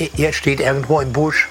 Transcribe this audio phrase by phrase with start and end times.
[0.00, 1.48] er steht irgendwo im Busch.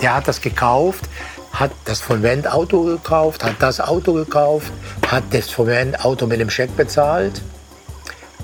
[0.00, 1.04] Der hat das gekauft,
[1.52, 4.72] hat das von Wendt Auto gekauft, hat das Auto gekauft,
[5.06, 7.40] hat das von Wendt Auto mit dem Scheck bezahlt,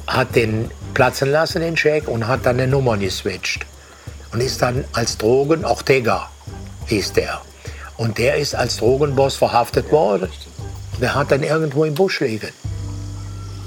[0.07, 3.66] hat den platzen lassen, den Scheck, und hat dann eine Nummer geswitcht.
[4.33, 6.30] Und ist dann als Drogen, Ortega
[6.87, 7.43] hieß der.
[7.98, 10.30] Und der ist als Drogenboss verhaftet worden.
[11.00, 12.53] Der hat dann irgendwo im Busch liegen.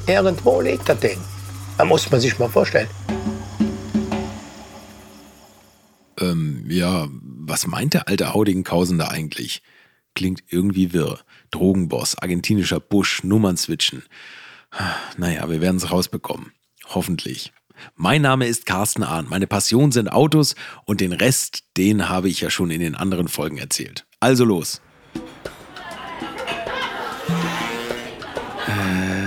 [0.07, 1.19] Irgendwo liegt das Ding.
[1.77, 2.89] Da muss man sich mal vorstellen.
[6.19, 9.61] Ähm, ja, was meint der alte Haudigenkhausen da eigentlich?
[10.13, 11.19] Klingt irgendwie wirr.
[11.51, 14.03] Drogenboss, argentinischer Busch, Nummern switchen.
[15.17, 16.51] Naja, wir werden es rausbekommen.
[16.87, 17.53] Hoffentlich.
[17.95, 19.27] Mein Name ist Carsten Ahn.
[19.29, 20.55] Meine Passion sind Autos
[20.85, 24.05] und den Rest, den habe ich ja schon in den anderen Folgen erzählt.
[24.19, 24.81] Also los.
[28.67, 29.25] Äh,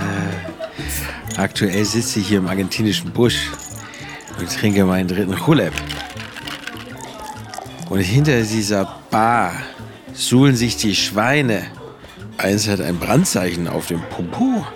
[1.37, 3.51] aktuell sitze ich hier im argentinischen Busch
[4.39, 5.75] und trinke meinen dritten Julep.
[7.89, 9.53] Und hinter dieser Bar
[10.13, 11.63] suhlen sich die Schweine.
[12.37, 14.67] Eins hat ein Brandzeichen auf dem Popo.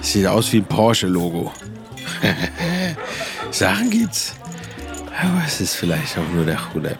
[0.00, 1.52] Sieht aus wie ein Porsche-Logo.
[3.50, 4.34] Sachen gibt's.
[5.20, 6.98] Aber es ist vielleicht auch nur der Chulep.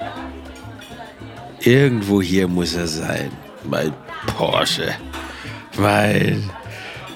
[1.60, 3.30] Irgendwo hier muss er sein.
[3.64, 3.92] Mein
[4.26, 4.94] Porsche.
[5.76, 6.50] Mein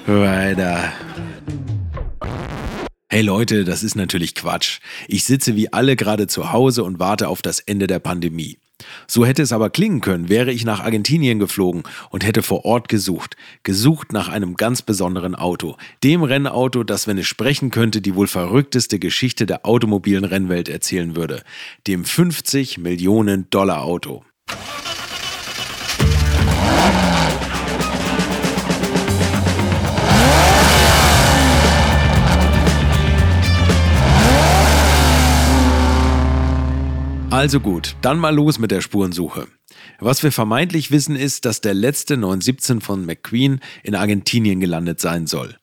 [0.06, 0.92] meiner
[3.08, 4.80] Hey Leute, das ist natürlich Quatsch.
[5.06, 8.58] Ich sitze wie alle gerade zu Hause und warte auf das Ende der Pandemie.
[9.06, 12.88] So hätte es aber klingen können, wäre ich nach Argentinien geflogen und hätte vor Ort
[12.88, 13.36] gesucht.
[13.62, 15.76] Gesucht nach einem ganz besonderen Auto.
[16.02, 21.14] Dem Rennauto, das, wenn es sprechen könnte, die wohl verrückteste Geschichte der automobilen Rennwelt erzählen
[21.14, 21.44] würde.
[21.86, 24.24] Dem 50 Millionen Dollar Auto.
[37.36, 39.46] Also gut, dann mal los mit der Spurensuche.
[39.98, 45.26] Was wir vermeintlich wissen ist, dass der letzte 917 von McQueen in Argentinien gelandet sein
[45.26, 45.54] soll.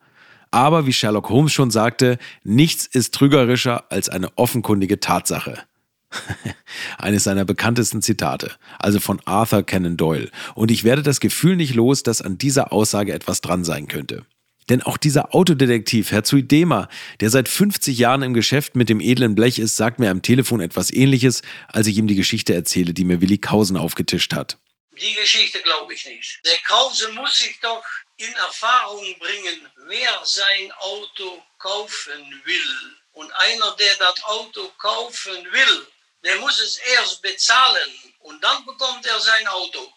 [0.52, 5.64] Aber wie Sherlock Holmes schon sagte, nichts ist trügerischer als eine offenkundige Tatsache.
[7.00, 10.30] Eines seiner bekanntesten Zitate, also von Arthur Conan Doyle.
[10.54, 14.28] Und ich werde das Gefühl nicht los, dass an dieser Aussage etwas dran sein könnte.
[14.70, 16.88] Denn auch dieser Autodetektiv, Herr Zuidema,
[17.20, 20.62] der seit 50 Jahren im Geschäft mit dem edlen Blech ist, sagt mir am Telefon
[20.62, 24.58] etwas ähnliches, als ich ihm die Geschichte erzähle, die mir Willi Kausen aufgetischt hat.
[25.00, 26.40] Die Geschichte glaube ich nicht.
[26.46, 27.84] Der Kausen muss sich doch
[28.18, 32.96] in Erfahrung bringen, wer sein Auto kaufen will.
[33.14, 35.88] Und einer, der das Auto kaufen will,
[36.24, 39.92] der muss es erst bezahlen und dann bekommt er sein Auto.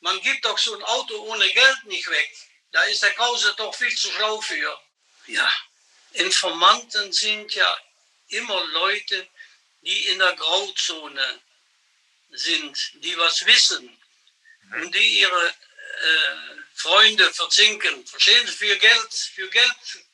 [0.00, 2.30] Man gibt doch so ein Auto ohne Geld nicht weg.
[2.72, 4.80] Da ist der Krause doch viel zu schlau für.
[5.26, 5.50] Ja,
[6.12, 7.78] Informanten sind ja
[8.28, 9.28] immer Leute,
[9.82, 11.40] die in der Grauzone
[12.30, 13.98] sind, die was wissen
[14.62, 14.82] mhm.
[14.82, 18.06] und die ihre äh, Freunde verzinken.
[18.06, 20.04] Verstehen Sie, für Geld, für Geld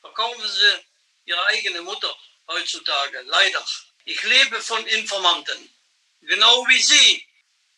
[0.00, 0.84] verkaufen sie
[1.26, 2.16] ihre eigene Mutter
[2.48, 3.66] heutzutage, leider.
[4.04, 5.74] Ich lebe von Informanten,
[6.22, 7.26] genau wie Sie.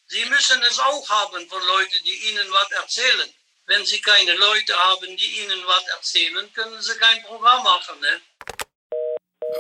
[0.09, 3.35] Sie müssen es auch haben von Leuten, die Ihnen was erzählen.
[3.69, 8.21] Wenn Sie keine Leute haben, die Ihnen was erzählen, können Sie kein Programm machen, ne?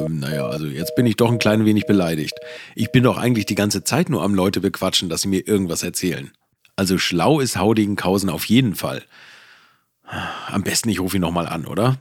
[0.00, 2.34] Ähm, naja, also jetzt bin ich doch ein klein wenig beleidigt.
[2.74, 5.82] Ich bin doch eigentlich die ganze Zeit nur am Leute bequatschen, dass sie mir irgendwas
[5.82, 6.32] erzählen.
[6.74, 9.04] Also schlau ist Haudigenkausen auf jeden Fall.
[10.04, 11.98] Am besten ich rufe ihn nochmal an, oder?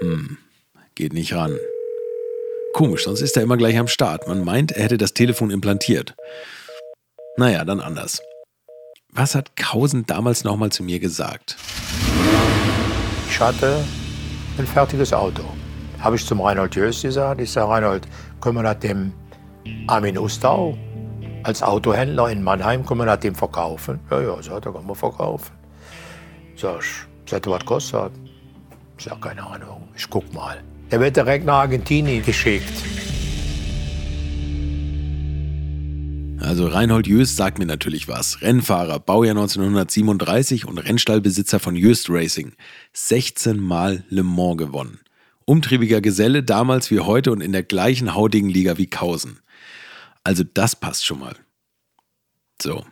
[0.00, 0.38] Hm,
[0.94, 1.58] geht nicht ran.
[2.72, 4.26] Komisch, sonst ist er immer gleich am Start.
[4.28, 6.14] Man meint, er hätte das Telefon implantiert.
[7.36, 8.22] Naja, dann anders.
[9.12, 11.56] Was hat Kausen damals nochmal zu mir gesagt?
[13.28, 13.84] Ich hatte
[14.58, 15.42] ein fertiges Auto.
[16.00, 17.40] Habe ich zum Reinhold Jöst gesagt.
[17.40, 18.06] Ich sage, Reinhold,
[18.40, 19.12] können wir das dem
[19.88, 20.76] Armin Ustau
[21.42, 23.98] als Autohändler in Mannheim, können wir das dem verkaufen?
[24.10, 25.52] Ja, ja, sagt er, kann man verkaufen.
[26.56, 28.12] Sag ich, er, was kostet?
[28.98, 30.62] Ich sage, keine Ahnung, ich guck mal.
[30.90, 32.72] Er wird direkt nach Argentinien geschickt.
[36.40, 38.42] Also Reinhold Jöst sagt mir natürlich was.
[38.42, 42.54] Rennfahrer, Baujahr 1937 und Rennstallbesitzer von Jöst Racing.
[42.92, 44.98] 16 Mal Le Mans gewonnen.
[45.44, 49.38] Umtriebiger Geselle, damals wie heute und in der gleichen hautigen Liga wie Kausen.
[50.24, 51.36] Also das passt schon mal.
[52.60, 52.84] So,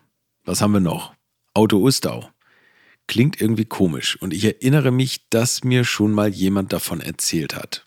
[0.45, 1.15] was haben wir noch?
[1.53, 2.29] Auto Ustau.
[3.09, 7.85] Klingt irgendwie komisch und ich erinnere mich, dass mir schon mal jemand davon erzählt hat.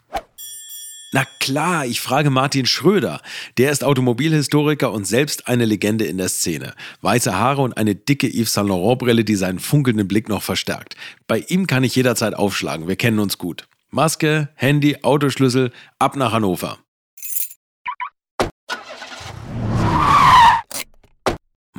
[1.14, 3.22] Na klar, ich frage Martin Schröder.
[3.58, 6.74] Der ist Automobilhistoriker und selbst eine Legende in der Szene.
[7.02, 10.96] Weiße Haare und eine dicke Yves Saint Laurent Brille, die seinen funkelnden Blick noch verstärkt.
[11.28, 13.68] Bei ihm kann ich jederzeit aufschlagen, wir kennen uns gut.
[13.90, 16.80] Maske, Handy, Autoschlüssel, ab nach Hannover.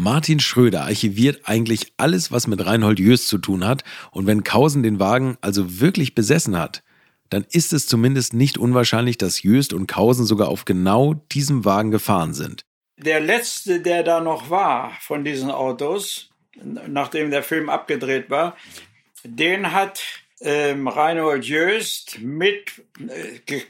[0.03, 3.85] Martin Schröder archiviert eigentlich alles, was mit Reinhold Jöst zu tun hat.
[4.11, 6.83] Und wenn Kausen den Wagen also wirklich besessen hat,
[7.31, 11.93] dann ist es zumindest nicht unwahrscheinlich, dass Jöst und Kausen sogar auf genau diesem Wagen
[11.93, 12.65] gefahren sind.
[12.99, 16.31] Der letzte, der da noch war von diesen Autos,
[16.63, 18.57] nachdem der Film abgedreht war,
[19.25, 20.03] den hat
[20.43, 23.61] ähm, Reinhold Jöst mit äh,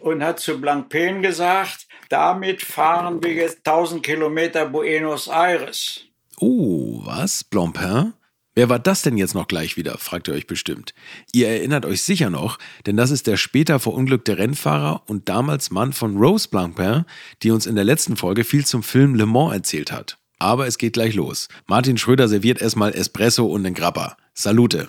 [0.00, 6.04] und hat zu Blancpain gesagt, damit fahren wir jetzt 1000 Kilometer Buenos Aires.
[6.38, 7.44] Oh, was?
[7.44, 8.14] Blancpain?
[8.54, 10.92] Wer war das denn jetzt noch gleich wieder, fragt ihr euch bestimmt.
[11.32, 15.92] Ihr erinnert euch sicher noch, denn das ist der später verunglückte Rennfahrer und damals Mann
[15.92, 17.04] von Rose Blancpain,
[17.42, 20.18] die uns in der letzten Folge viel zum Film Le Mans erzählt hat.
[20.38, 21.48] Aber es geht gleich los.
[21.66, 24.16] Martin Schröder serviert erstmal Espresso und den Grappa.
[24.34, 24.88] Salute!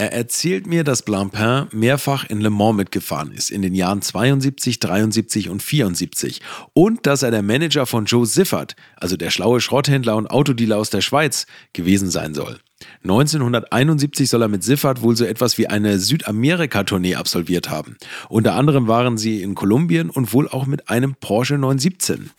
[0.00, 4.80] Er erzählt mir, dass Blancpain mehrfach in Le Mans mitgefahren ist, in den Jahren 72,
[4.80, 6.40] 73 und 74.
[6.72, 10.88] Und dass er der Manager von Joe Siffert, also der schlaue Schrotthändler und Autodealer aus
[10.88, 11.44] der Schweiz,
[11.74, 12.60] gewesen sein soll.
[13.02, 17.98] 1971 soll er mit Siffert wohl so etwas wie eine Südamerika-Tournee absolviert haben.
[18.30, 22.30] Unter anderem waren sie in Kolumbien und wohl auch mit einem Porsche 917.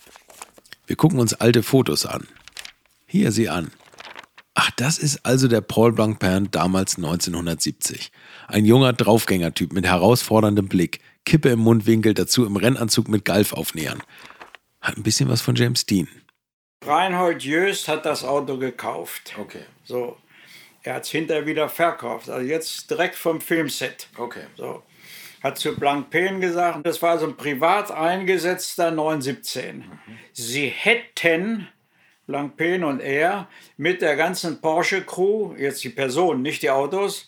[0.87, 2.25] Wir gucken uns alte Fotos an.
[3.05, 3.69] Hier sie an.
[4.53, 8.11] Ach, das ist also der Paul Blancpain damals 1970.
[8.47, 14.01] Ein junger Draufgängertyp mit herausforderndem Blick, Kippe im Mundwinkel, dazu im Rennanzug mit Galfaufnähern.
[14.81, 16.07] Hat ein bisschen was von James Dean.
[16.83, 19.35] Reinhold Jöst hat das Auto gekauft.
[19.39, 19.63] Okay.
[19.85, 20.17] So.
[20.83, 22.29] Er hat es hinterher wieder verkauft.
[22.29, 24.07] Also jetzt direkt vom Filmset.
[24.17, 24.45] Okay.
[24.57, 24.81] So.
[25.43, 29.77] Hat zu Blancpain gesagt, das war so ein privat eingesetzter 917.
[29.77, 29.85] Mhm.
[30.33, 31.67] Sie hätten
[32.31, 37.27] Blancpain und er mit der ganzen Porsche-Crew, jetzt die Personen, nicht die Autos,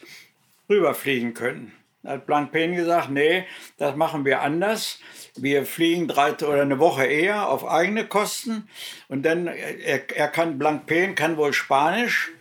[0.69, 1.73] rüberfliegen können.
[2.03, 3.45] Da hat Blancpain gesagt, nee,
[3.77, 4.99] das machen wir anders.
[5.35, 8.69] Wir fliegen drei oder eine Woche eher auf eigene Kosten.
[9.09, 12.31] Und dann, er, er kann, Blancpain kann wohl Spanisch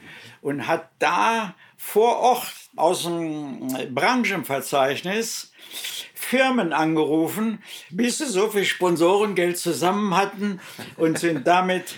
[0.41, 5.53] und hat da vor Ort aus dem Branchenverzeichnis
[6.15, 7.59] Firmen angerufen,
[7.91, 10.61] bis sie so viel Sponsorengeld zusammen hatten
[10.97, 11.97] und sind damit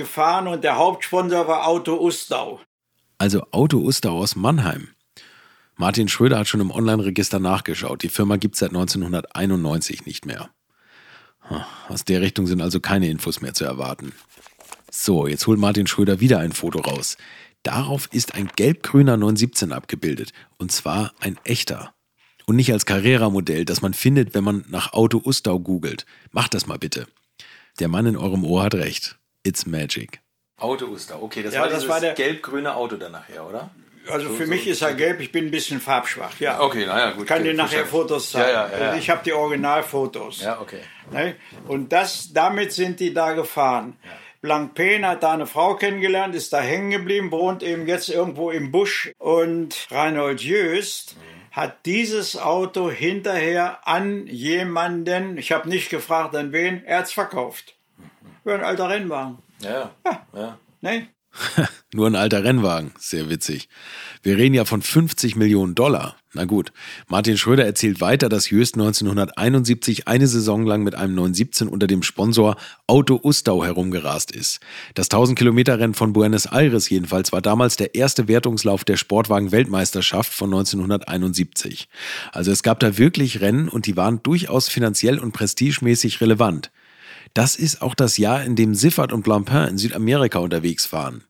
[0.00, 2.60] gefahren und der Hauptsponsor war Auto Ustau.
[3.18, 4.88] Also Auto Ustau aus Mannheim.
[5.76, 8.02] Martin Schröder hat schon im Online-Register nachgeschaut.
[8.02, 10.50] Die Firma gibt es seit 1991 nicht mehr.
[11.88, 14.12] Aus der Richtung sind also keine Infos mehr zu erwarten.
[14.90, 17.16] So, jetzt holt Martin Schröder wieder ein Foto raus.
[17.62, 20.32] Darauf ist ein gelb-grüner 917 abgebildet.
[20.56, 21.92] Und zwar ein echter.
[22.46, 26.06] Und nicht als Carrera-Modell, das man findet, wenn man nach Auto Ustau googelt.
[26.32, 27.06] Macht das mal bitte.
[27.78, 29.19] Der Mann in eurem Ohr hat recht.
[29.50, 30.20] It's Magic.
[30.58, 33.70] Auto-Uster, okay, das Ja, war das dieses war der- gelb-grüne Auto dann nachher, oder?
[34.08, 36.38] Also So- für so- mich ist er gelb, ich bin ein bisschen farbschwach.
[36.38, 36.60] Ja.
[36.60, 37.22] Okay, naja, gut.
[37.22, 37.84] Ich kann dir nachher.
[37.84, 38.48] Fotos zeigen.
[38.50, 38.94] Ja, ja, ja, ja.
[38.96, 40.42] Ich habe die Originalfotos.
[40.42, 40.80] Ja, okay.
[41.10, 41.34] Ne?
[41.66, 43.96] Und das, damit sind die da gefahren.
[44.40, 48.70] Blancpain hat da eine Frau kennengelernt, ist da hängen geblieben, wohnt eben jetzt irgendwo im
[48.70, 49.10] Busch.
[49.18, 51.16] Und Reinhold Jöst
[51.50, 57.74] hat dieses Auto hinterher an jemanden, ich habe nicht gefragt an wen, er hat's verkauft.
[58.42, 59.38] Für ein alter Rennwagen.
[59.60, 60.26] Ja, ja.
[60.34, 60.58] ja.
[60.80, 61.08] Ne?
[61.94, 62.92] Nur ein alter Rennwagen.
[62.98, 63.68] Sehr witzig.
[64.22, 66.16] Wir reden ja von 50 Millionen Dollar.
[66.32, 66.72] Na gut.
[67.08, 72.02] Martin Schröder erzählt weiter, dass Jöst 1971 eine Saison lang mit einem 917 unter dem
[72.02, 74.60] Sponsor Auto Ustau herumgerast ist.
[74.94, 80.32] Das 1000 Kilometer Rennen von Buenos Aires jedenfalls war damals der erste Wertungslauf der Sportwagen-Weltmeisterschaft
[80.32, 81.88] von 1971.
[82.32, 86.70] Also es gab da wirklich Rennen und die waren durchaus finanziell und prestigemäßig relevant.
[87.34, 91.24] Das ist auch das Jahr, in dem Siffert und Blancpain in Südamerika unterwegs waren.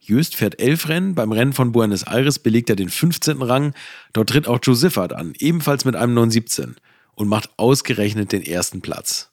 [0.00, 3.42] Jöst fährt elf Rennen, beim Rennen von Buenos Aires belegt er den 15.
[3.42, 3.74] Rang,
[4.12, 6.76] dort tritt auch Joe Siffert an, ebenfalls mit einem 917
[7.16, 9.30] und macht ausgerechnet den ersten Platz.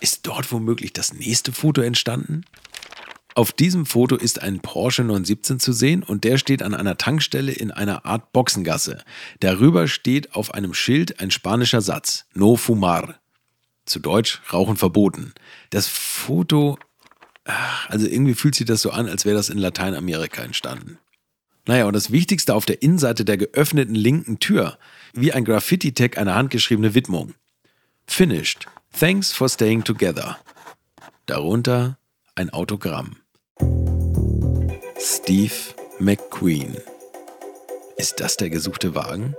[0.00, 2.44] Ist dort womöglich das nächste Foto entstanden?
[3.34, 7.52] Auf diesem Foto ist ein Porsche 917 zu sehen und der steht an einer Tankstelle
[7.52, 9.02] in einer Art Boxengasse.
[9.40, 13.21] Darüber steht auf einem Schild ein spanischer Satz: No fumar.
[13.84, 15.34] Zu Deutsch Rauchen verboten.
[15.70, 16.78] Das Foto,
[17.88, 20.98] also irgendwie fühlt sich das so an, als wäre das in Lateinamerika entstanden.
[21.66, 24.78] Naja, und das Wichtigste auf der Innenseite der geöffneten linken Tür,
[25.12, 27.34] wie ein Graffiti-Tag eine handgeschriebene Widmung.
[28.06, 28.66] Finished.
[28.98, 30.38] Thanks for staying together.
[31.26, 31.98] Darunter
[32.34, 33.16] ein Autogramm.
[34.98, 35.54] Steve
[35.98, 36.76] McQueen.
[37.96, 39.36] Ist das der gesuchte Wagen?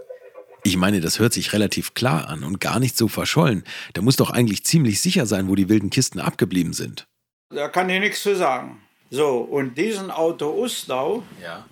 [0.65, 3.63] Ich meine, das hört sich relativ klar an und gar nicht so verschollen.
[3.95, 7.05] Der muss doch eigentlich ziemlich sicher sein, wo die wilden Kisten abgeblieben sind.
[7.49, 8.81] Da kann ich nichts zu sagen.
[9.11, 11.65] So, und diesen Auto Ustau, Ja.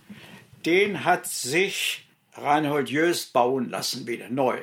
[0.66, 4.58] den hat sich Reinhold Jöst bauen lassen wieder, neu.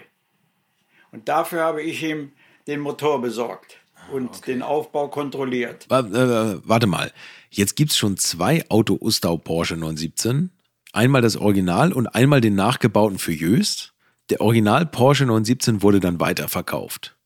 [1.10, 2.32] Und dafür habe ich ihm
[2.66, 3.78] den Motor besorgt
[4.12, 5.86] und den Aufbau kontrolliert.
[5.88, 7.12] Wa- äh, warte mal,
[7.50, 10.50] jetzt gibt's schon zwei Auto Ustau Porsche 917.
[10.92, 13.94] Einmal das Original und einmal den nachgebauten für Jöst.
[14.30, 17.16] Der Original Porsche 917 wurde dann weiterverkauft.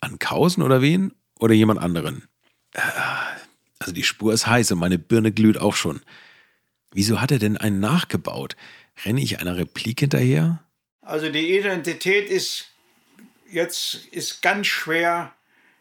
[0.00, 1.12] An Kausen oder wen?
[1.38, 2.28] Oder jemand anderen?
[2.72, 2.80] Äh,
[3.78, 6.02] Also die Spur ist heiß und meine Birne glüht auch schon.
[6.92, 8.56] Wieso hat er denn einen nachgebaut?
[9.04, 10.62] Renne ich einer Replik hinterher?
[11.00, 12.68] Also die Identität ist
[13.50, 15.32] jetzt ist ganz schwer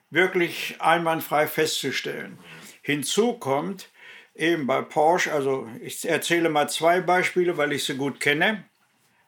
[0.10, 2.38] wirklich einwandfrei festzustellen.
[2.82, 3.89] Hinzu kommt
[4.36, 8.63] eben bei Porsche, also ich erzähle mal zwei Beispiele, weil ich sie gut kenne.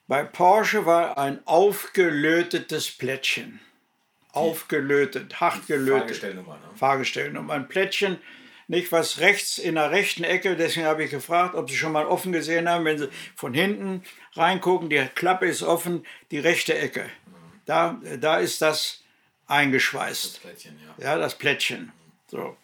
[0.07, 3.59] Bei Porsche war ein aufgelötetes Plättchen.
[4.31, 5.99] Aufgelötet, hart gelötet.
[5.99, 6.77] Fahrgestellnummer, ne?
[6.77, 7.53] Fahrgestellnummer.
[7.53, 8.17] Ein Plättchen,
[8.67, 12.05] nicht was rechts in der rechten Ecke, deswegen habe ich gefragt, ob Sie schon mal
[12.05, 17.09] offen gesehen haben, wenn Sie von hinten reingucken, die Klappe ist offen, die rechte Ecke.
[17.65, 19.03] Da, da ist das
[19.47, 20.41] eingeschweißt.
[20.41, 21.11] Plättchen, ja.
[21.11, 21.91] Ja, das Plättchen.
[22.27, 22.57] So.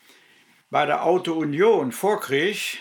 [0.69, 2.79] Bei der Auto Union Vorkrieg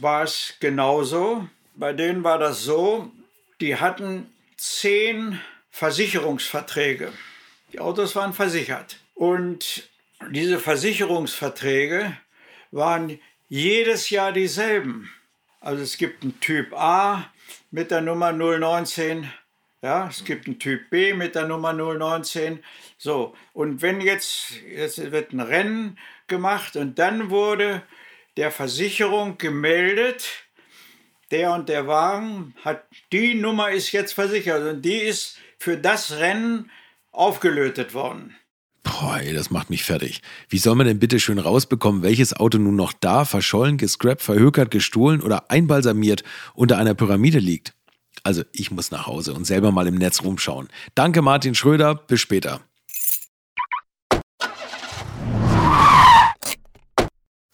[0.00, 1.48] war es genauso.
[1.74, 3.10] Bei denen war das so,
[3.60, 7.12] die hatten zehn Versicherungsverträge.
[7.72, 8.98] Die Autos waren versichert.
[9.14, 9.88] Und
[10.30, 12.16] diese Versicherungsverträge
[12.70, 15.10] waren jedes Jahr dieselben.
[15.60, 17.30] Also es gibt einen Typ A
[17.70, 19.30] mit der Nummer 019,
[19.82, 22.62] ja, es gibt einen Typ B mit der Nummer 019.
[22.98, 27.82] So, und wenn jetzt, jetzt wird ein Rennen gemacht und dann wurde
[28.36, 30.45] der Versicherung gemeldet,
[31.30, 36.18] der und der Wagen hat, die Nummer ist jetzt versichert und die ist für das
[36.18, 36.70] Rennen
[37.12, 38.36] aufgelötet worden.
[38.82, 40.22] Boah, ey, das macht mich fertig.
[40.48, 44.70] Wie soll man denn bitte schön rausbekommen, welches Auto nun noch da, verschollen, gescrapt, verhökert,
[44.70, 46.22] gestohlen oder einbalsamiert
[46.54, 47.74] unter einer Pyramide liegt?
[48.22, 50.68] Also, ich muss nach Hause und selber mal im Netz rumschauen.
[50.94, 51.96] Danke, Martin Schröder.
[51.96, 52.60] Bis später.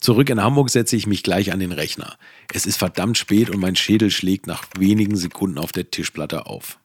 [0.03, 2.17] Zurück in Hamburg setze ich mich gleich an den Rechner.
[2.53, 6.81] Es ist verdammt spät und mein Schädel schlägt nach wenigen Sekunden auf der Tischplatte auf.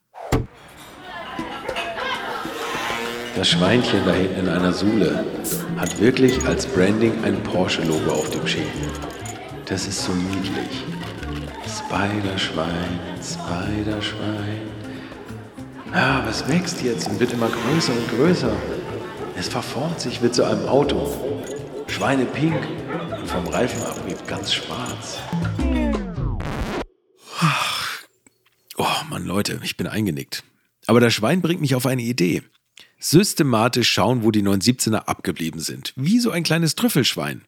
[3.36, 5.26] Das Schweinchen da hinten in einer Sule
[5.78, 8.68] hat wirklich als Branding ein Porsche-Logo auf dem Schädel.
[9.66, 10.84] Das ist so niedlich.
[11.66, 14.62] Spiderschwein, Spiderschwein.
[15.92, 18.56] Ah, was wächst jetzt und wird immer größer und größer.
[19.36, 21.12] Es verformt sich, wird zu einem Auto.
[21.88, 22.62] Schweine pink
[23.28, 25.20] vom Reifenabrieb ganz schwarz.
[27.40, 28.00] Ach.
[28.78, 30.44] Oh Mann, Leute, ich bin eingenickt.
[30.86, 32.44] Aber das Schwein bringt mich auf eine Idee.
[33.00, 35.94] Systematisch schauen, wo die 917er abgeblieben sind.
[35.96, 37.44] Wie so ein kleines Trüffelschwein.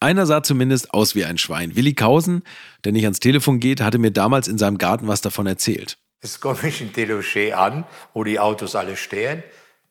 [0.00, 1.76] Einer sah zumindest aus wie ein Schwein.
[1.76, 2.42] Willi Kausen,
[2.84, 5.98] der nicht ans Telefon geht, hatte mir damals in seinem Garten was davon erzählt.
[6.22, 9.42] Jetzt komme ich in Deloché an, wo die Autos alle stehen,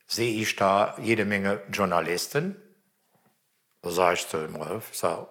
[0.08, 2.56] sehe ich da jede Menge Journalisten.
[3.82, 5.28] Da sage ich zu dem Rolf, ich sag,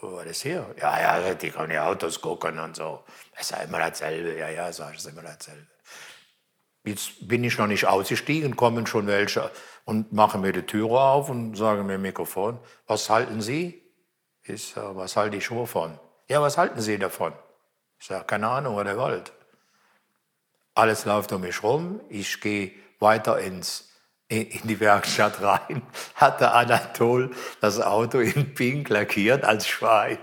[0.00, 0.74] was ist hier?
[0.80, 3.04] Ja, ja, die können die Autos gucken und so.
[3.36, 4.36] Das ist immer dasselbe.
[4.36, 5.66] Ja, ja, sag ich, das ist immer dasselbe.
[6.84, 9.50] Jetzt bin ich noch nicht ausgestiegen, kommen schon welche
[9.84, 13.82] und machen mir die Türe auf und sagen mir Mikrofon, was halten Sie?
[14.42, 15.98] Ich sag, was halte ich wovon?
[16.28, 17.32] Ja, was halten Sie davon?
[17.98, 19.32] Ich sage, keine Ahnung, was ihr wollt.
[20.74, 22.00] Alles läuft um mich rum.
[22.08, 23.93] Ich gehe weiter ins, in
[24.42, 25.82] in die Werkstatt rein.
[26.14, 30.18] Hatte Anatol das Auto in Pink lackiert als Schwein.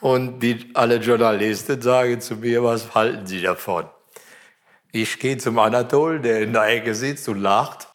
[0.00, 3.86] Und die, alle Journalisten sagen zu mir, was halten Sie davon?
[4.92, 7.88] Ich gehe zum Anatol, der in der Ecke sitzt und lacht.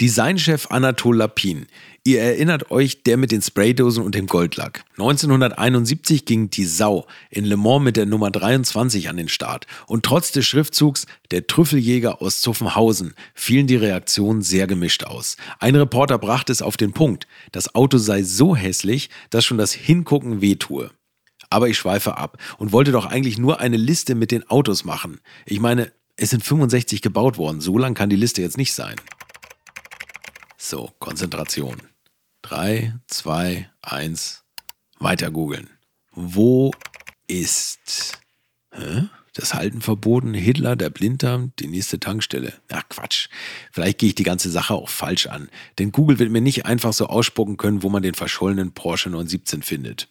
[0.00, 1.66] Designchef Anatol Lapin.
[2.08, 4.82] Ihr erinnert euch, der mit den Spraydosen und dem Goldlack.
[4.92, 9.66] 1971 ging die Sau in Le Mans mit der Nummer 23 an den Start.
[9.86, 15.36] Und trotz des Schriftzugs der Trüffeljäger aus Zuffenhausen fielen die Reaktionen sehr gemischt aus.
[15.58, 17.26] Ein Reporter brachte es auf den Punkt.
[17.52, 20.90] Das Auto sei so hässlich, dass schon das Hingucken wehtue.
[21.50, 25.20] Aber ich schweife ab und wollte doch eigentlich nur eine Liste mit den Autos machen.
[25.44, 27.60] Ich meine, es sind 65 gebaut worden.
[27.60, 28.96] So lang kann die Liste jetzt nicht sein.
[30.56, 31.76] So, Konzentration.
[32.48, 34.42] 3, 2, 1.
[34.98, 35.68] Weiter googeln.
[36.12, 36.70] Wo
[37.26, 38.18] ist
[38.72, 39.08] hä?
[39.34, 40.32] das Halten verboten?
[40.32, 42.54] Hitler, der Blinddarm, die nächste Tankstelle.
[42.70, 43.28] Ach Quatsch.
[43.70, 45.50] Vielleicht gehe ich die ganze Sache auch falsch an.
[45.78, 49.62] Denn Google wird mir nicht einfach so ausspucken können, wo man den verschollenen Porsche 917
[49.62, 50.08] findet.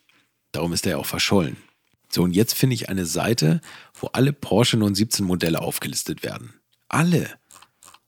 [0.51, 1.57] Darum ist er auch verschollen.
[2.09, 3.61] So, und jetzt finde ich eine Seite,
[3.99, 6.53] wo alle Porsche 917 Modelle aufgelistet werden.
[6.87, 7.31] Alle.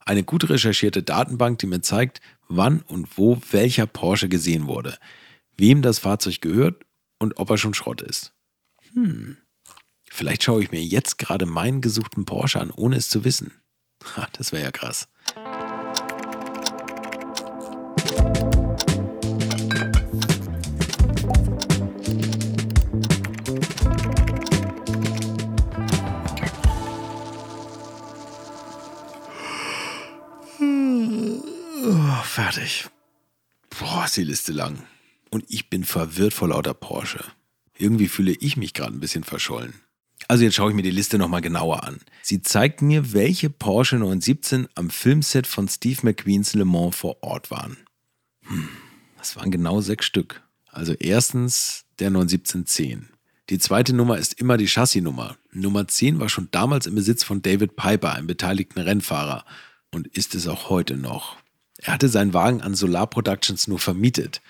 [0.05, 4.97] Eine gut recherchierte Datenbank, die mir zeigt, wann und wo welcher Porsche gesehen wurde,
[5.55, 6.83] wem das Fahrzeug gehört
[7.19, 8.33] und ob er schon Schrott ist.
[8.93, 9.37] Hm.
[10.09, 13.53] Vielleicht schaue ich mir jetzt gerade meinen gesuchten Porsche an, ohne es zu wissen.
[14.15, 15.07] Ha, das wäre ja krass.
[32.49, 32.89] Oh, fertig.
[33.79, 34.81] Boah, ist die Liste lang.
[35.29, 37.23] Und ich bin verwirrt vor lauter Porsche.
[37.77, 39.75] Irgendwie fühle ich mich gerade ein bisschen verschollen.
[40.27, 41.99] Also jetzt schaue ich mir die Liste nochmal genauer an.
[42.23, 47.51] Sie zeigt mir, welche Porsche 917 am Filmset von Steve McQueens Le Mans vor Ort
[47.51, 47.77] waren.
[48.45, 48.67] Hm,
[49.17, 50.41] das waren genau sechs Stück.
[50.71, 53.09] Also erstens der 91710.
[53.49, 55.37] Die zweite Nummer ist immer die Chassisnummer.
[55.51, 59.45] Nummer 10 war schon damals im Besitz von David Piper, einem beteiligten Rennfahrer.
[59.91, 61.37] Und ist es auch heute noch.
[61.81, 64.41] Er hatte seinen Wagen an Solar Productions nur vermietet.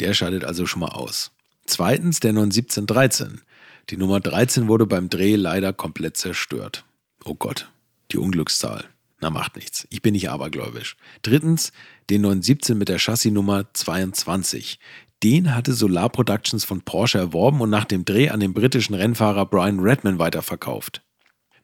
[0.00, 1.32] Der scheidet also schon mal aus.
[1.66, 3.42] Zweitens der 91713.
[3.90, 6.84] Die Nummer 13 wurde beim Dreh leider komplett zerstört.
[7.24, 7.70] Oh Gott,
[8.12, 8.84] die Unglückszahl.
[9.20, 9.86] Na, macht nichts.
[9.90, 10.96] Ich bin nicht abergläubisch.
[11.22, 11.72] Drittens,
[12.08, 14.78] den 917 mit der Chassisnummer 22.
[15.24, 19.46] Den hatte Solar Productions von Porsche erworben und nach dem Dreh an den britischen Rennfahrer
[19.46, 21.02] Brian Redman weiterverkauft.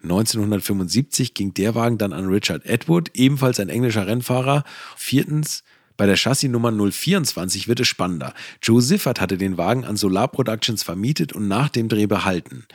[0.05, 4.65] 1975 ging der Wagen dann an Richard Edward, ebenfalls ein englischer Rennfahrer.
[4.97, 5.65] Viertens,
[5.97, 8.35] bei der Chassisnummer 024 wird es spannender.
[8.63, 12.67] Joe Siffert hatte den Wagen an Solar Productions vermietet und nach dem Dreh behalten.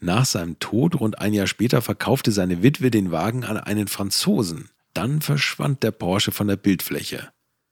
[0.00, 4.70] Nach seinem Tod rund ein Jahr später verkaufte seine Witwe den Wagen an einen Franzosen.
[4.94, 7.30] Dann verschwand der Porsche von der Bildfläche.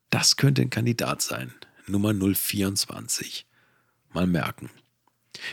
[0.09, 1.53] Das könnte ein Kandidat sein.
[1.87, 3.47] Nummer 024.
[4.13, 4.69] Mal merken.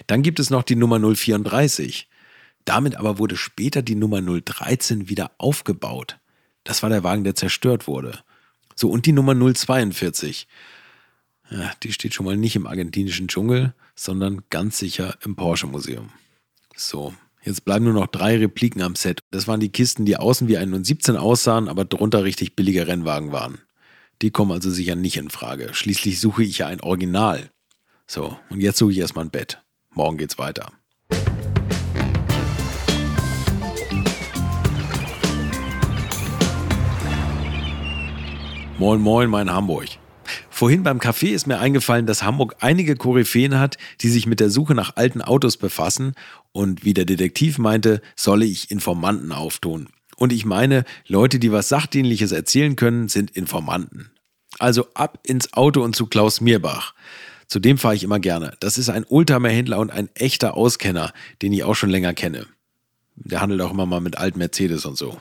[0.07, 2.09] Dann gibt es noch die Nummer 034.
[2.67, 6.19] Damit aber wurde später die Nummer 013 wieder aufgebaut.
[6.65, 8.19] Das war der Wagen, der zerstört wurde.
[8.75, 10.47] So, und die Nummer 042.
[11.51, 16.11] Ja, die steht schon mal nicht im argentinischen Dschungel, sondern ganz sicher im Porsche Museum.
[16.75, 19.21] So, jetzt bleiben nur noch drei Repliken am Set.
[19.31, 23.31] Das waren die Kisten, die außen wie ein 017 aussahen, aber drunter richtig billige Rennwagen
[23.31, 23.59] waren.
[24.23, 25.73] Die kommen also sicher nicht in Frage.
[25.73, 27.49] Schließlich suche ich ja ein Original.
[28.09, 29.63] So, und jetzt suche ich erstmal ein Bett.
[29.95, 30.73] Morgen geht's weiter.
[38.79, 39.89] Moin, moin, mein Hamburg.
[40.51, 44.51] Vorhin beim Café ist mir eingefallen, dass Hamburg einige Koryphäen hat, die sich mit der
[44.51, 46.13] Suche nach alten Autos befassen.
[46.53, 49.89] Und wie der Detektiv meinte, solle ich Informanten auftun.
[50.19, 54.11] Und ich meine, Leute, die was Sachdienliches erzählen können, sind Informanten.
[54.59, 56.93] Also ab ins Auto und zu Klaus Mierbach.
[57.47, 58.59] Zu dem fahre ich immer gerne.
[58.61, 62.47] Das ist ein Oldtimer-Händler und ein echter Auskenner, den ich auch schon länger kenne.
[63.15, 65.19] Der handelt auch immer mal mit alten Mercedes und so.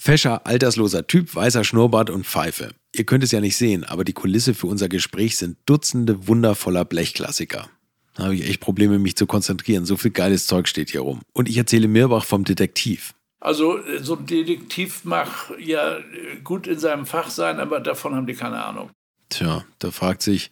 [0.00, 2.72] Fescher, altersloser Typ, weißer Schnurrbart und Pfeife.
[2.94, 6.86] Ihr könnt es ja nicht sehen, aber die Kulisse für unser Gespräch sind Dutzende wundervoller
[6.86, 7.68] Blechklassiker.
[8.14, 9.84] Da habe ich echt Probleme, mich zu konzentrieren.
[9.84, 11.20] So viel geiles Zeug steht hier rum.
[11.34, 13.12] Und ich erzähle Mirbach vom Detektiv.
[13.40, 15.98] Also so ein Detektiv mag ja
[16.44, 18.88] gut in seinem Fach sein, aber davon haben die keine Ahnung.
[19.28, 20.50] Tja, da fragt sich,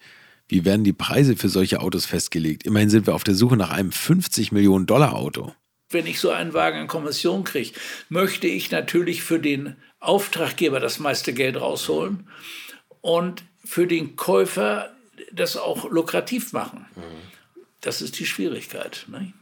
[0.48, 2.64] wie werden die Preise für solche Autos festgelegt?
[2.64, 5.54] Immerhin sind wir auf der Suche nach einem 50 Millionen Dollar Auto
[5.90, 7.72] wenn ich so einen Wagen in Kommission kriege,
[8.09, 12.29] möchte ich natürlich für den Auftraggeber das meiste Geld rausholen
[13.01, 14.94] und für den Käufer
[15.33, 16.87] das auch lukrativ machen.
[17.81, 19.07] Das ist die Schwierigkeit.
[19.09, 19.33] Ne?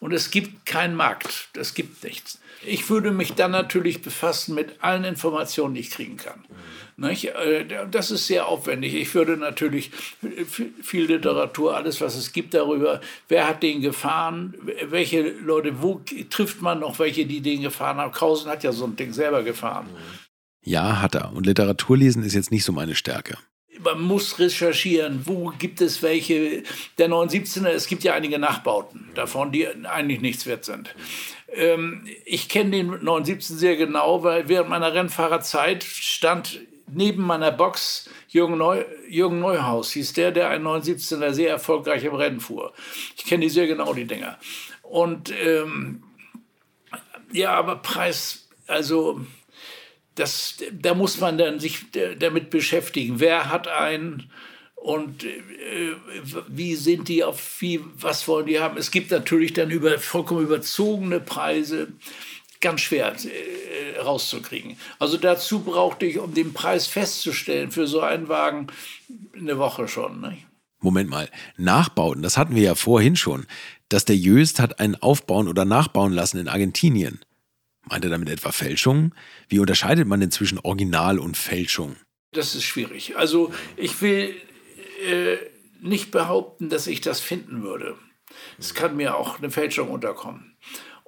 [0.00, 2.40] Und es gibt keinen Markt, es gibt nichts.
[2.64, 6.44] Ich würde mich dann natürlich befassen mit allen Informationen, die ich kriegen kann.
[7.02, 8.94] Äh, das ist sehr aufwendig.
[8.94, 9.90] Ich würde natürlich
[10.82, 14.54] viel Literatur, alles, was es gibt darüber, wer hat den gefahren,
[14.88, 18.12] welche Leute, wo trifft man noch welche, die den gefahren haben.
[18.12, 19.86] Krausen hat ja so ein Ding selber gefahren.
[20.64, 21.32] Ja, hat er.
[21.32, 23.38] Und Literaturlesen ist jetzt nicht so meine Stärke
[23.82, 26.62] man muss recherchieren, wo gibt es welche.
[26.98, 30.94] Der 917er, es gibt ja einige Nachbauten davon, die eigentlich nichts wert sind.
[31.52, 36.60] Ähm, ich kenne den 917 sehr genau, weil während meiner Rennfahrerzeit stand
[36.92, 42.14] neben meiner Box Jürgen, Neu, Jürgen Neuhaus, hieß der, der ein 917er sehr erfolgreich im
[42.14, 42.72] Rennen fuhr.
[43.16, 44.38] Ich kenne die sehr genau, die Dinger.
[44.82, 46.02] Und ähm,
[47.32, 49.20] ja, aber Preis, also
[50.14, 51.86] das, da muss man dann sich
[52.18, 53.20] damit beschäftigen.
[53.20, 54.30] Wer hat einen
[54.74, 55.94] und äh,
[56.46, 58.76] wie sind die auf wie was wollen die haben?
[58.76, 61.88] Es gibt natürlich dann über vollkommen überzogene Preise
[62.60, 64.76] ganz schwer äh, rauszukriegen.
[64.98, 68.68] Also dazu brauchte ich, um den Preis festzustellen für so einen Wagen,
[69.36, 70.20] eine Woche schon.
[70.20, 70.46] Nicht?
[70.80, 73.46] Moment mal, Nachbauten, das hatten wir ja vorhin schon.
[73.88, 77.20] Dass der Jöst hat einen aufbauen oder nachbauen lassen in Argentinien.
[77.84, 79.14] Meint er damit etwa Fälschung?
[79.48, 81.96] Wie unterscheidet man denn zwischen Original und Fälschung?
[82.32, 83.16] Das ist schwierig.
[83.16, 84.34] Also ich will
[85.06, 85.36] äh,
[85.80, 87.96] nicht behaupten, dass ich das finden würde.
[88.58, 90.47] Es kann mir auch eine Fälschung unterkommen.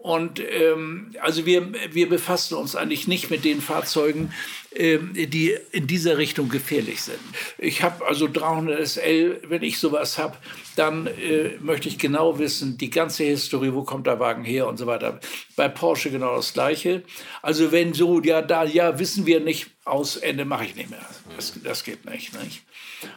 [0.02, 4.32] Und ähm, also wir, wir befassen uns eigentlich nicht mit den Fahrzeugen,
[4.74, 7.18] ähm, die in dieser Richtung gefährlich sind.
[7.58, 10.38] Ich habe also 300 SL, wenn ich sowas habe,
[10.74, 14.78] dann äh, möchte ich genau wissen, die ganze Historie, wo kommt der Wagen her und
[14.78, 15.20] so weiter.
[15.54, 17.02] Bei Porsche genau das Gleiche.
[17.42, 21.04] Also wenn so, ja, da, ja, wissen wir nicht, aus Ende mache ich nicht mehr.
[21.36, 22.32] Das, das geht nicht.
[22.42, 22.62] nicht?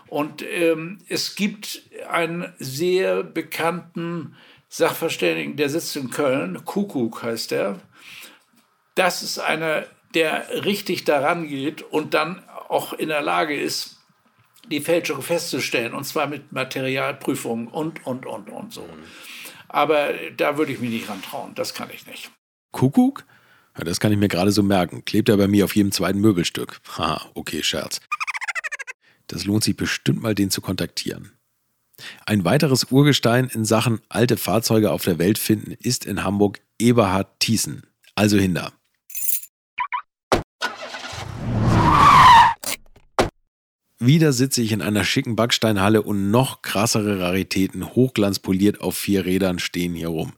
[0.08, 4.36] Und ähm, es gibt einen sehr bekannten
[4.74, 7.80] Sachverständigen, der sitzt in Köln, Kuckuck heißt er.
[8.96, 14.00] Das ist einer, der richtig daran geht und dann auch in der Lage ist,
[14.72, 18.90] die Fälschung festzustellen, und zwar mit Materialprüfungen und, und, und, und so.
[19.68, 22.32] Aber da würde ich mich nicht rantrauen, das kann ich nicht.
[22.72, 23.26] Kuckuck?
[23.78, 25.06] Ja, das kann ich mir gerade so merken.
[25.06, 26.82] Klebt er bei mir auf jedem zweiten Möbelstück.
[26.98, 28.02] Haha, okay, Scherz.
[29.28, 31.32] Das lohnt sich bestimmt mal, den zu kontaktieren.
[32.26, 37.40] Ein weiteres Urgestein in Sachen alte Fahrzeuge auf der Welt finden ist in Hamburg Eberhard
[37.40, 37.84] Thiessen,
[38.16, 38.74] also Hinder.
[44.06, 49.60] Wieder sitze ich in einer schicken Backsteinhalle und noch krassere Raritäten, hochglanzpoliert auf vier Rädern,
[49.60, 50.34] stehen hier rum.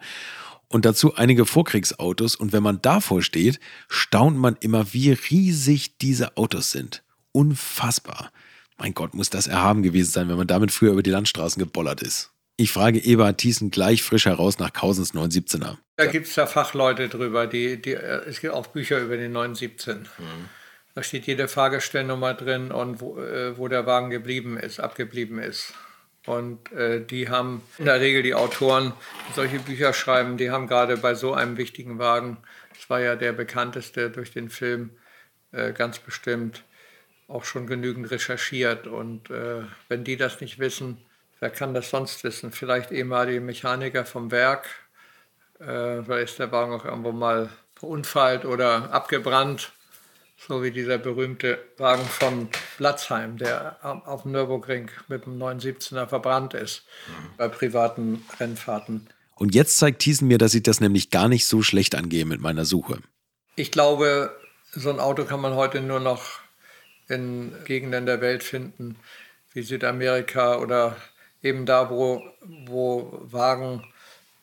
[0.67, 6.37] Und dazu einige Vorkriegsautos und wenn man davor steht, staunt man immer, wie riesig diese
[6.37, 7.03] Autos sind.
[7.31, 8.31] Unfassbar.
[8.77, 12.01] Mein Gott, muss das erhaben gewesen sein, wenn man damit früher über die Landstraßen gebollert
[12.01, 12.31] ist.
[12.57, 15.77] Ich frage Eberhard Thiessen gleich frisch heraus nach Kausens 917er.
[15.97, 19.99] Da gibt es ja Fachleute drüber, die, die, es gibt auch Bücher über den 917.
[19.99, 20.05] Mhm.
[20.93, 25.73] Da steht jede Fahrgestellnummer drin und wo, äh, wo der Wagen geblieben ist, abgeblieben ist.
[26.25, 28.93] Und äh, die haben in der Regel die Autoren,
[29.29, 32.37] die solche Bücher schreiben, die haben gerade bei so einem wichtigen Wagen,
[32.73, 34.91] das war ja der bekannteste durch den Film,
[35.51, 36.63] äh, ganz bestimmt,
[37.27, 38.87] auch schon genügend recherchiert.
[38.87, 40.97] Und äh, wenn die das nicht wissen,
[41.39, 42.51] wer kann das sonst wissen?
[42.51, 44.67] Vielleicht ehemalige Mechaniker vom Werk.
[45.59, 49.71] Äh, vielleicht ist der Wagen auch irgendwo mal verunfallt oder abgebrannt.
[50.37, 56.53] So wie dieser berühmte Wagen von Platzheim, der auf dem Nürburgring mit dem 917er verbrannt
[56.53, 57.37] ist, mhm.
[57.37, 59.07] bei privaten Rennfahrten.
[59.35, 62.41] Und jetzt zeigt Thiessen mir, dass ich das nämlich gar nicht so schlecht angehe mit
[62.41, 62.99] meiner Suche.
[63.55, 64.35] Ich glaube,
[64.71, 66.39] so ein Auto kann man heute nur noch
[67.07, 68.97] in Gegenden der Welt finden,
[69.53, 70.95] wie Südamerika oder
[71.41, 72.21] eben da, wo,
[72.65, 73.83] wo Wagen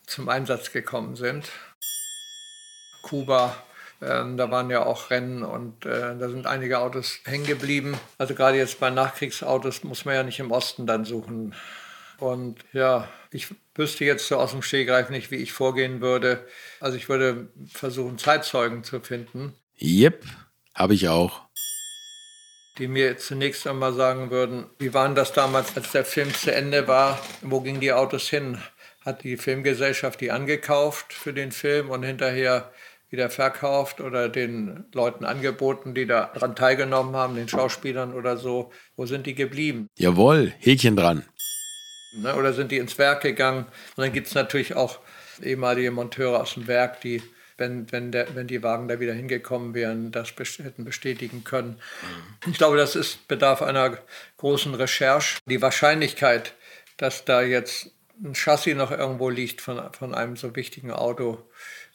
[0.07, 1.51] zum Einsatz gekommen sind.
[3.03, 3.57] Kuba,
[4.01, 7.99] äh, da waren ja auch Rennen und äh, da sind einige Autos hängen geblieben.
[8.19, 11.55] Also gerade jetzt bei Nachkriegsautos muss man ja nicht im Osten dann suchen.
[12.19, 16.47] Und ja, ich wüsste jetzt so aus dem Stehgreif nicht, wie ich vorgehen würde.
[16.79, 19.55] Also ich würde versuchen, Zeitzeugen zu finden.
[19.75, 20.25] Jep,
[20.75, 21.43] habe ich auch
[22.79, 26.89] die mir zunächst einmal sagen würden, wie war das damals, als der Film zu Ende
[26.89, 27.21] war?
[27.43, 28.59] Wo gingen die Autos hin?
[29.05, 32.71] Hat die Filmgesellschaft die angekauft für den Film und hinterher
[33.11, 38.73] wieder verkauft oder den Leuten angeboten, die daran teilgenommen haben, den Schauspielern oder so?
[38.97, 39.89] Wo sind die geblieben?
[39.99, 41.25] Jawohl, Häkchen dran.
[42.15, 43.67] Ne, oder sind die ins Werk gegangen?
[43.97, 44.99] Und dann gibt es natürlich auch
[45.43, 47.23] ehemalige Monteure aus dem Werk, die
[47.59, 51.79] wenn, wenn, der, wenn die Wagen da wieder hingekommen wären, das hätten bestätigen können.
[52.47, 53.99] Ich glaube, das ist Bedarf einer
[54.39, 55.39] großen Recherche.
[55.47, 56.55] Die Wahrscheinlichkeit,
[56.97, 57.91] dass da jetzt
[58.23, 61.43] ein Chassis noch irgendwo liegt von, von einem so wichtigen Auto,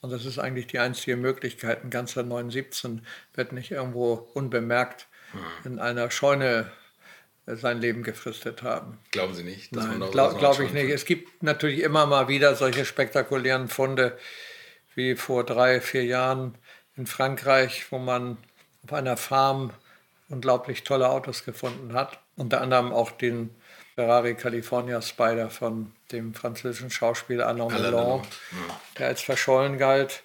[0.01, 5.07] und das ist eigentlich die einzige Möglichkeit, ein ganzer 917 wird nicht irgendwo unbemerkt
[5.65, 6.71] in einer Scheune
[7.45, 8.99] sein Leben gefristet haben.
[9.11, 9.71] Glauben Sie nicht?
[9.71, 10.89] Nein, glaube glaub ich nicht.
[10.89, 14.17] Es gibt natürlich immer mal wieder solche spektakulären Funde,
[14.97, 16.55] wie vor drei, vier Jahren
[16.97, 18.37] in Frankreich, wo man
[18.83, 19.71] auf einer Farm
[20.27, 22.19] unglaublich tolle Autos gefunden hat.
[22.35, 23.51] Unter anderem auch den
[23.95, 28.23] Ferrari California Spider von dem französischen Schauspieler Alain Delon,
[28.97, 30.23] der als verschollen galt.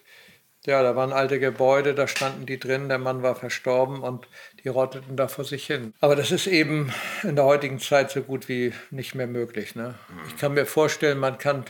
[0.64, 4.28] Ja, da waren alte Gebäude, da standen die drin, der Mann war verstorben und
[4.62, 5.92] die rotteten da vor sich hin.
[6.00, 9.74] Aber das ist eben in der heutigen Zeit so gut wie nicht mehr möglich.
[9.74, 9.96] Ne?
[10.28, 11.64] Ich kann mir vorstellen, man kann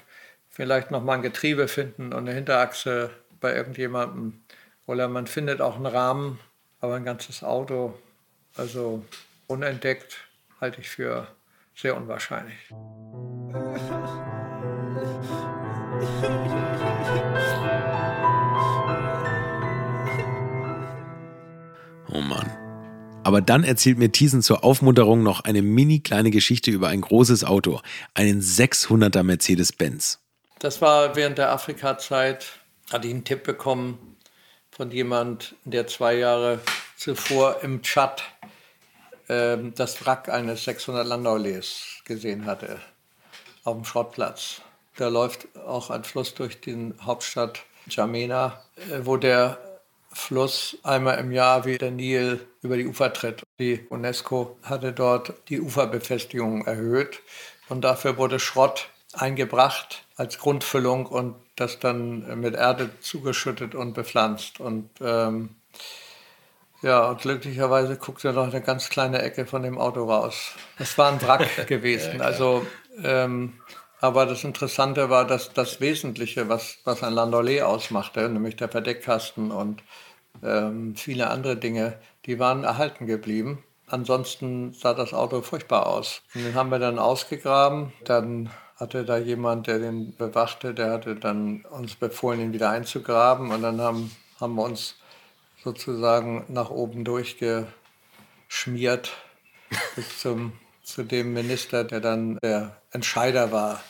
[0.52, 3.10] vielleicht noch mal ein Getriebe finden und eine Hinterachse
[3.40, 4.40] bei irgendjemandem.
[4.86, 6.38] Oder man findet auch einen Rahmen,
[6.80, 7.98] aber ein ganzes Auto,
[8.56, 9.04] also
[9.46, 10.18] unentdeckt,
[10.60, 11.26] halte ich für
[11.74, 12.58] sehr unwahrscheinlich.
[22.14, 22.50] Oh Mann.
[23.24, 27.44] Aber dann erzählt mir Thiessen zur Aufmunterung noch eine mini kleine Geschichte über ein großes
[27.44, 27.80] Auto,
[28.14, 30.21] einen 600er Mercedes-Benz.
[30.62, 32.46] Das war während der Afrika-Zeit,
[32.92, 34.16] hatte ich einen Tipp bekommen
[34.70, 36.60] von jemand, der zwei Jahre
[36.96, 38.22] zuvor im Tschad
[39.26, 42.78] äh, das Wrack eines 600 Landaules gesehen hatte,
[43.64, 44.60] auf dem Schrottplatz.
[44.94, 49.58] Da läuft auch ein Fluss durch die Hauptstadt Jamena, äh, wo der
[50.12, 53.42] Fluss einmal im Jahr wie der Nil über die Ufer tritt.
[53.58, 57.18] Die UNESCO hatte dort die Uferbefestigung erhöht
[57.68, 64.60] und dafür wurde Schrott eingebracht als Grundfüllung und das dann mit Erde zugeschüttet und bepflanzt.
[64.60, 65.56] Und ähm,
[66.80, 70.52] ja, und glücklicherweise guckte noch eine ganz kleine Ecke von dem Auto raus.
[70.78, 72.20] Es war ein Wrack gewesen.
[72.20, 72.64] Also,
[73.02, 73.54] ähm,
[74.00, 79.50] aber das Interessante war, dass das Wesentliche, was, was ein Landaulet ausmachte, nämlich der Verdeckkasten
[79.50, 79.82] und
[80.44, 83.64] ähm, viele andere Dinge, die waren erhalten geblieben.
[83.88, 86.22] Ansonsten sah das Auto furchtbar aus.
[86.32, 87.92] Und den haben wir dann ausgegraben.
[88.04, 88.50] Dann
[88.82, 93.52] hatte da jemand, der den bewachte, der hatte dann uns befohlen, ihn wieder einzugraben.
[93.52, 94.96] Und dann haben, haben wir uns
[95.62, 99.12] sozusagen nach oben durchgeschmiert
[99.94, 103.80] bis zum, zu dem Minister, der dann der Entscheider war.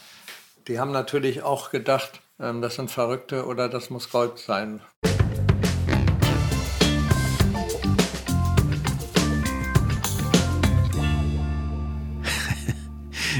[0.68, 4.83] Die haben natürlich auch gedacht, ähm, das sind Verrückte oder das muss Gold sein.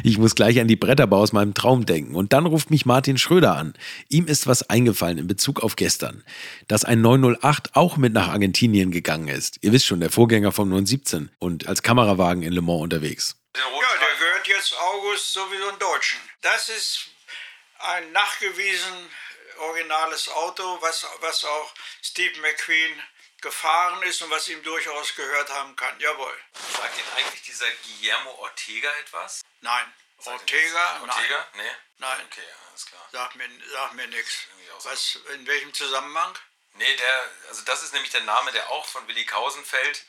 [0.02, 2.14] Ich muss gleich an die Bretterbau aus meinem Traum denken.
[2.14, 3.74] Und dann ruft mich Martin Schröder an.
[4.08, 6.24] Ihm ist was eingefallen in Bezug auf gestern.
[6.68, 9.58] Dass ein 908 auch mit nach Argentinien gegangen ist.
[9.62, 13.36] Ihr wisst schon, der Vorgänger vom 917 und als Kamerawagen in Le Mans unterwegs.
[13.56, 16.18] Ja, der gehört jetzt August sowieso in Deutschen.
[16.40, 17.08] Das ist
[17.78, 18.92] ein nachgewiesen
[19.68, 22.90] originales Auto, was, was auch Steve McQueen
[23.42, 25.98] gefahren ist und was ihm durchaus gehört haben kann.
[26.00, 26.40] Jawohl.
[26.76, 29.42] Sagt Ihnen eigentlich dieser Guillermo Ortega etwas?
[29.61, 29.92] Nein.
[30.24, 31.00] Ortega?
[31.00, 31.46] Ortega?
[31.55, 31.66] Nein.
[31.66, 31.76] Nee?
[31.98, 32.26] Nein.
[32.31, 33.09] Okay, alles klar.
[33.11, 34.46] Sagt mir, sagt mir nichts.
[34.85, 36.38] Was, in welchem Zusammenhang?
[36.74, 40.05] Nee, der, also das ist nämlich der Name, der auch von Willi Kausen fällt.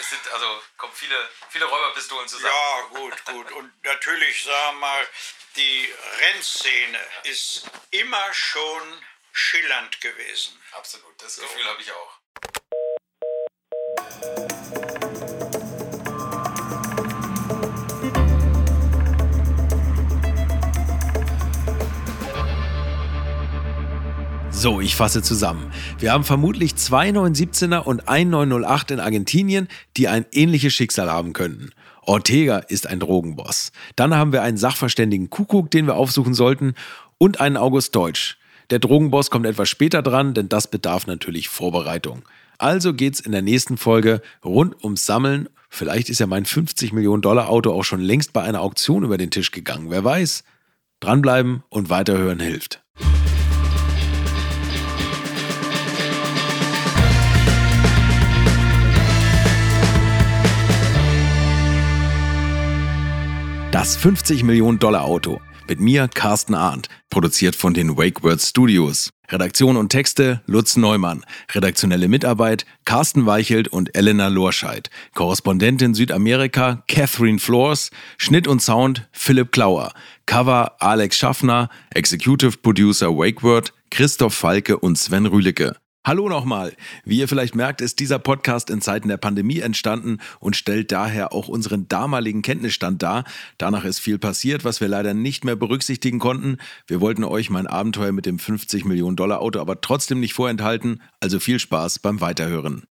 [0.00, 2.54] Es sind, also kommen viele, viele Räuberpistolen zusammen.
[2.54, 3.52] Ja, gut, gut.
[3.52, 5.08] Und natürlich, sagen wir mal,
[5.56, 10.60] die Rennszene ist immer schon schillernd gewesen.
[10.72, 12.18] Absolut, das Gefühl habe ich auch.
[24.60, 25.70] So, ich fasse zusammen.
[26.00, 31.32] Wir haben vermutlich zwei 917er und ein 908 in Argentinien, die ein ähnliches Schicksal haben
[31.32, 31.70] könnten.
[32.02, 33.70] Ortega ist ein Drogenboss.
[33.94, 36.74] Dann haben wir einen Sachverständigen Kuckuck, den wir aufsuchen sollten,
[37.18, 38.37] und einen August Deutsch.
[38.70, 42.22] Der Drogenboss kommt etwas später dran, denn das bedarf natürlich Vorbereitung.
[42.58, 45.48] Also geht's in der nächsten Folge rund ums Sammeln.
[45.70, 49.16] Vielleicht ist ja mein 50 Millionen Dollar Auto auch schon längst bei einer Auktion über
[49.16, 49.90] den Tisch gegangen.
[49.90, 50.44] Wer weiß?
[51.00, 52.82] Dranbleiben und weiterhören hilft.
[63.70, 65.40] Das 50 Millionen Dollar Auto.
[65.68, 66.88] Mit mir, Carsten Arndt.
[67.10, 69.10] Produziert von den Wake Words Studios.
[69.28, 71.26] Redaktion und Texte Lutz Neumann.
[71.52, 74.88] Redaktionelle Mitarbeit Carsten Weichelt und Elena Lorscheid.
[75.14, 77.90] Korrespondentin Südamerika Catherine Flores.
[78.16, 79.92] Schnitt und Sound Philipp Klauer.
[80.24, 81.68] Cover Alex Schaffner.
[81.90, 85.76] Executive Producer Wakeword Christoph Falke und Sven Rühlicke.
[86.08, 86.74] Hallo nochmal.
[87.04, 91.34] Wie ihr vielleicht merkt, ist dieser Podcast in Zeiten der Pandemie entstanden und stellt daher
[91.34, 93.24] auch unseren damaligen Kenntnisstand dar.
[93.58, 96.56] Danach ist viel passiert, was wir leider nicht mehr berücksichtigen konnten.
[96.86, 101.02] Wir wollten euch mein Abenteuer mit dem 50 Millionen Dollar Auto aber trotzdem nicht vorenthalten.
[101.20, 102.84] Also viel Spaß beim Weiterhören.